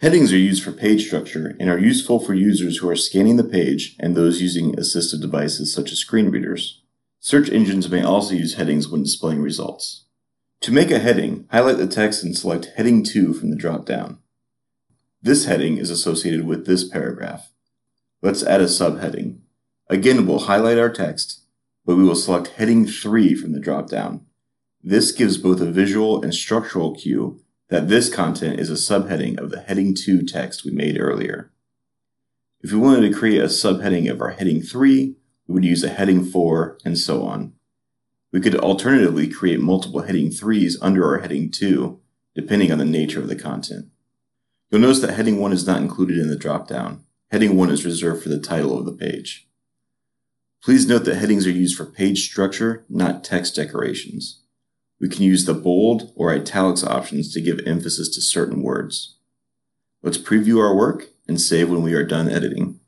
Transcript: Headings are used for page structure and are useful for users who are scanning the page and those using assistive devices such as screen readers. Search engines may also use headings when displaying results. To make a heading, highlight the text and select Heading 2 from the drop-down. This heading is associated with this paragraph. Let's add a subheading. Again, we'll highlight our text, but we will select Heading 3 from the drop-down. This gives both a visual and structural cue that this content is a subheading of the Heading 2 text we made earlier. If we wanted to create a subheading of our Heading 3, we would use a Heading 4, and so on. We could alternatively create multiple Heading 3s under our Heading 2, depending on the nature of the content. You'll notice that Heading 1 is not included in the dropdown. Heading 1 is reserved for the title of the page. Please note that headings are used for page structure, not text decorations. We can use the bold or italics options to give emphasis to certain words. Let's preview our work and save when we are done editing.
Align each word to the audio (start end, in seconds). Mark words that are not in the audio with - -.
Headings 0.00 0.32
are 0.32 0.38
used 0.38 0.64
for 0.64 0.72
page 0.72 1.06
structure 1.06 1.54
and 1.60 1.68
are 1.68 1.78
useful 1.78 2.20
for 2.20 2.32
users 2.32 2.78
who 2.78 2.88
are 2.88 2.96
scanning 2.96 3.36
the 3.36 3.44
page 3.44 3.96
and 4.00 4.16
those 4.16 4.40
using 4.40 4.74
assistive 4.76 5.20
devices 5.20 5.74
such 5.74 5.92
as 5.92 5.98
screen 5.98 6.30
readers. 6.30 6.80
Search 7.18 7.50
engines 7.50 7.90
may 7.90 8.02
also 8.02 8.32
use 8.32 8.54
headings 8.54 8.88
when 8.88 9.02
displaying 9.02 9.42
results. 9.42 10.06
To 10.62 10.72
make 10.72 10.90
a 10.90 11.00
heading, 11.00 11.46
highlight 11.50 11.76
the 11.76 11.86
text 11.86 12.24
and 12.24 12.34
select 12.34 12.70
Heading 12.76 13.04
2 13.04 13.34
from 13.34 13.50
the 13.50 13.56
drop-down. 13.56 14.16
This 15.20 15.44
heading 15.44 15.76
is 15.76 15.90
associated 15.90 16.46
with 16.46 16.64
this 16.64 16.88
paragraph. 16.88 17.50
Let's 18.22 18.42
add 18.42 18.62
a 18.62 18.64
subheading. 18.64 19.40
Again, 19.90 20.26
we'll 20.26 20.38
highlight 20.38 20.78
our 20.78 20.90
text, 20.90 21.42
but 21.84 21.96
we 21.96 22.04
will 22.04 22.16
select 22.16 22.54
Heading 22.56 22.86
3 22.86 23.34
from 23.34 23.52
the 23.52 23.60
drop-down. 23.60 24.24
This 24.82 25.12
gives 25.12 25.36
both 25.36 25.60
a 25.60 25.70
visual 25.70 26.22
and 26.22 26.34
structural 26.34 26.94
cue 26.94 27.42
that 27.70 27.88
this 27.88 28.12
content 28.12 28.60
is 28.60 28.68
a 28.68 28.74
subheading 28.74 29.38
of 29.38 29.50
the 29.50 29.60
Heading 29.60 29.94
2 29.94 30.22
text 30.24 30.64
we 30.64 30.72
made 30.72 31.00
earlier. 31.00 31.52
If 32.60 32.72
we 32.72 32.78
wanted 32.78 33.08
to 33.08 33.16
create 33.16 33.40
a 33.40 33.46
subheading 33.46 34.10
of 34.10 34.20
our 34.20 34.30
Heading 34.30 34.60
3, 34.60 35.14
we 35.46 35.54
would 35.54 35.64
use 35.64 35.82
a 35.82 35.88
Heading 35.88 36.24
4, 36.24 36.78
and 36.84 36.98
so 36.98 37.22
on. 37.22 37.52
We 38.32 38.40
could 38.40 38.56
alternatively 38.56 39.28
create 39.28 39.60
multiple 39.60 40.02
Heading 40.02 40.30
3s 40.30 40.74
under 40.82 41.06
our 41.06 41.20
Heading 41.20 41.50
2, 41.50 42.00
depending 42.34 42.72
on 42.72 42.78
the 42.78 42.84
nature 42.84 43.20
of 43.20 43.28
the 43.28 43.36
content. 43.36 43.86
You'll 44.70 44.80
notice 44.80 45.00
that 45.00 45.14
Heading 45.14 45.40
1 45.40 45.52
is 45.52 45.66
not 45.66 45.80
included 45.80 46.18
in 46.18 46.28
the 46.28 46.36
dropdown. 46.36 47.00
Heading 47.30 47.56
1 47.56 47.70
is 47.70 47.84
reserved 47.84 48.22
for 48.22 48.28
the 48.28 48.40
title 48.40 48.76
of 48.76 48.84
the 48.84 48.92
page. 48.92 49.48
Please 50.62 50.86
note 50.86 51.04
that 51.04 51.16
headings 51.16 51.46
are 51.46 51.50
used 51.50 51.76
for 51.76 51.86
page 51.86 52.28
structure, 52.28 52.84
not 52.88 53.24
text 53.24 53.54
decorations. 53.54 54.42
We 55.00 55.08
can 55.08 55.22
use 55.22 55.46
the 55.46 55.54
bold 55.54 56.12
or 56.14 56.32
italics 56.32 56.84
options 56.84 57.32
to 57.32 57.40
give 57.40 57.60
emphasis 57.66 58.08
to 58.10 58.20
certain 58.20 58.62
words. 58.62 59.16
Let's 60.02 60.18
preview 60.18 60.60
our 60.60 60.76
work 60.76 61.08
and 61.26 61.40
save 61.40 61.70
when 61.70 61.82
we 61.82 61.94
are 61.94 62.04
done 62.04 62.28
editing. 62.28 62.79